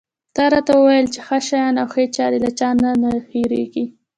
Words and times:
تا 0.35 0.43
راته 0.53 0.71
وویل 0.75 1.07
چې 1.13 1.19
ښه 1.25 1.37
شیان 1.47 1.75
او 1.81 1.87
ښې 1.93 2.05
چارې 2.15 2.37
له 2.45 2.51
چا 2.59 2.69
نه 2.83 2.91
نه 3.01 3.11
هېرېږي. 3.31 3.85